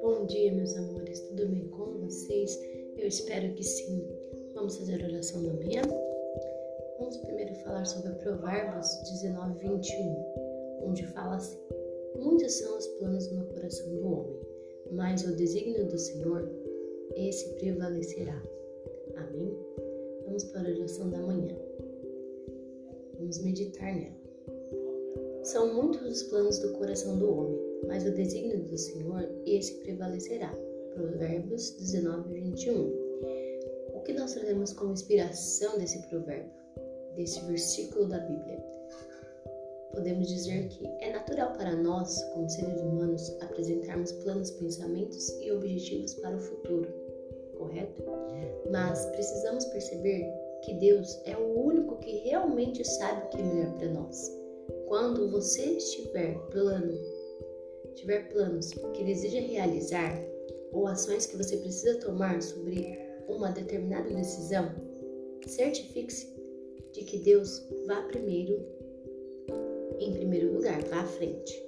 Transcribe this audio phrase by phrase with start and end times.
[0.00, 2.56] Bom dia, meus amores, tudo bem com vocês?
[2.96, 4.06] Eu espero que sim.
[4.54, 5.82] Vamos fazer a oração da manhã?
[7.00, 11.58] Vamos primeiro falar sobre Provérbios 19, 21, onde fala assim:
[12.20, 14.40] Muitos são os planos no coração do homem,
[14.92, 16.48] mas o desígnio do Senhor,
[17.16, 18.40] esse prevalecerá.
[19.16, 19.52] Amém?
[20.26, 21.58] Vamos para a oração da manhã.
[23.18, 24.25] Vamos meditar nela.
[25.46, 30.52] São muitos os planos do coração do homem, mas o desígnio do Senhor, esse prevalecerá.
[30.92, 32.92] Provérbios 19, 21.
[33.94, 36.50] O que nós trazemos como inspiração desse provérbio,
[37.14, 38.60] desse versículo da Bíblia?
[39.92, 46.14] Podemos dizer que é natural para nós, como seres humanos, apresentarmos planos, pensamentos e objetivos
[46.14, 46.92] para o futuro,
[47.56, 48.02] correto?
[48.72, 50.28] Mas precisamos perceber
[50.64, 54.45] que Deus é o único que realmente sabe o que é melhor para nós.
[54.86, 56.96] Quando você estiver plano,
[57.96, 60.16] tiver planos que deseja realizar
[60.72, 64.70] ou ações que você precisa tomar sobre uma determinada decisão,
[65.46, 66.32] certifique-se
[66.92, 68.64] de que Deus vá primeiro,
[69.98, 71.62] em primeiro lugar, vá à frente.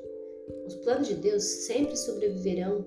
[0.67, 2.87] Os planos de Deus sempre sobreviverão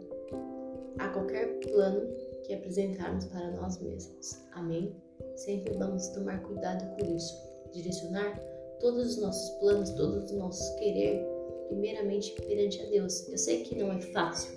[0.98, 2.08] a qualquer plano
[2.44, 4.38] que apresentarmos para nós mesmos.
[4.54, 4.96] Amém?
[5.36, 7.36] Sempre vamos tomar cuidado com isso,
[7.74, 8.40] direcionar
[8.82, 11.24] todos os nossos planos, todos os nossos querer,
[11.70, 13.30] primeiramente perante a Deus.
[13.30, 14.52] Eu sei que não é fácil,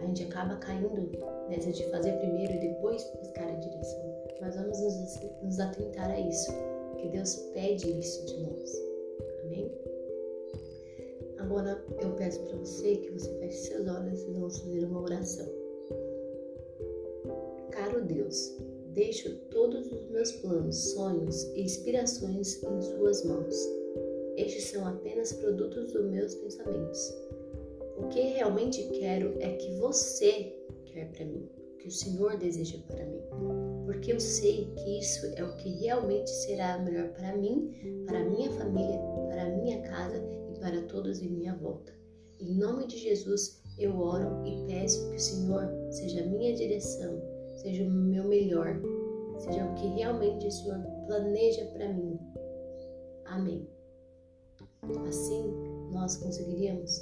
[0.00, 0.88] a gente acaba caindo
[1.48, 6.18] nessa de fazer primeiro e depois buscar a direção, mas vamos nos, nos atentar a
[6.18, 6.50] isso,
[6.98, 8.72] que Deus pede isso de nós.
[9.44, 9.70] Amém?
[11.38, 15.46] Agora eu peço para você que você feche seus olhos e vamos fazer uma oração.
[17.70, 18.56] Caro Deus,
[18.94, 23.54] Deixo todos os meus planos, sonhos e inspirações em Suas mãos.
[24.36, 27.14] Estes são apenas produtos dos meus pensamentos.
[27.96, 30.54] O que realmente quero é que você
[30.84, 31.48] quer para mim,
[31.78, 33.22] que o Senhor deseja para mim,
[33.86, 38.50] porque eu sei que isso é o que realmente será melhor para mim, para minha
[38.50, 41.94] família, para minha casa e para todos em minha volta.
[42.38, 47.31] Em nome de Jesus, eu oro e peço que o Senhor seja minha direção
[47.62, 48.80] seja o meu melhor,
[49.38, 52.18] seja o que realmente o Senhor planeja para mim.
[53.26, 53.68] Amém.
[55.08, 55.54] Assim,
[55.92, 57.00] nós conseguiríamos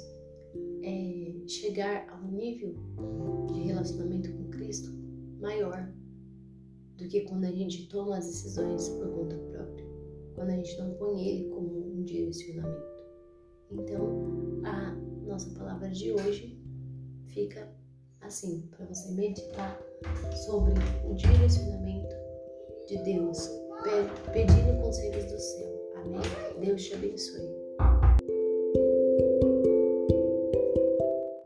[0.83, 2.75] é, chegar a um nível
[3.51, 4.91] de relacionamento com Cristo
[5.39, 5.91] maior
[6.97, 9.85] do que quando a gente toma as decisões por conta própria,
[10.35, 12.91] quando a gente não põe Ele como um direcionamento.
[13.71, 14.93] Então, a
[15.25, 16.61] nossa palavra de hoje
[17.25, 17.80] fica
[18.21, 19.79] assim, para você meditar
[20.45, 20.73] sobre
[21.05, 22.15] o direcionamento
[22.87, 23.49] de Deus,
[24.31, 25.91] pedindo conselhos do céu.
[25.95, 26.21] Amém?
[26.59, 27.70] Deus te abençoe.